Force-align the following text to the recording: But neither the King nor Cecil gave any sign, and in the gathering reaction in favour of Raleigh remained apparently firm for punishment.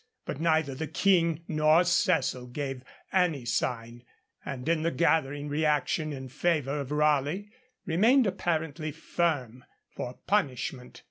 But 0.25 0.41
neither 0.41 0.73
the 0.73 0.87
King 0.87 1.43
nor 1.47 1.83
Cecil 1.83 2.47
gave 2.47 2.81
any 3.13 3.45
sign, 3.45 4.03
and 4.43 4.67
in 4.67 4.81
the 4.81 4.89
gathering 4.89 5.47
reaction 5.47 6.11
in 6.11 6.27
favour 6.27 6.79
of 6.79 6.89
Raleigh 6.91 7.51
remained 7.85 8.25
apparently 8.25 8.91
firm 8.91 9.63
for 9.95 10.15
punishment. 10.25 10.99